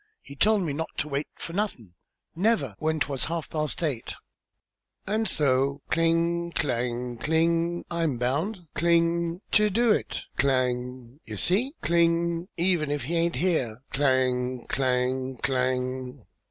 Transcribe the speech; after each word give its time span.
He 0.23 0.35
told 0.35 0.63
me 0.63 0.73
not 0.73 0.89
to 0.97 1.07
wait 1.07 1.27
for 1.35 1.53
nothin', 1.53 1.93
never, 2.35 2.73
when 2.79 2.99
'twas 2.99 3.25
half 3.25 3.47
past 3.51 3.83
eight, 3.83 4.15
and 5.05 5.27
so" 5.29 5.83
cling, 5.91 6.53
clang, 6.53 7.17
cling 7.17 7.85
"I'm 7.91 8.17
bound" 8.17 8.65
cling 8.73 9.41
"ter 9.51 9.69
do 9.69 9.91
it!" 9.91 10.23
Clang. 10.37 11.19
"You 11.25 11.37
see" 11.37 11.75
cling 11.83 12.47
"even 12.57 12.89
if 12.89 13.03
he 13.03 13.15
aint 13.15 13.35
here" 13.35 13.83
Clang, 13.93 14.65
clang, 14.67 15.37
clang. 15.37 16.25